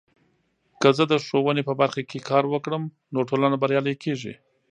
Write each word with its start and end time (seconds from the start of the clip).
که 0.81 0.89
زه 0.97 1.03
د 1.07 1.13
ښوونې 1.25 1.63
په 1.65 1.73
برخه 1.81 2.01
کې 2.09 2.25
کار 2.29 2.43
وکړم، 2.49 2.83
نو 3.13 3.19
ټولنه 3.29 3.55
بریالۍ 3.61 3.95
کیږي. 4.03 4.33